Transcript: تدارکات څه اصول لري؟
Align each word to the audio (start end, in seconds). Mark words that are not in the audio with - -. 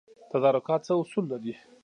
تدارکات 0.31 0.81
څه 0.87 0.93
اصول 1.01 1.25
لري؟ 1.31 1.53